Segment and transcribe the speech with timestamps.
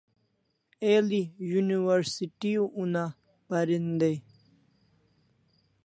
[0.93, 1.19] El'i
[1.57, 2.51] university
[2.85, 3.05] una
[3.49, 4.17] parin dai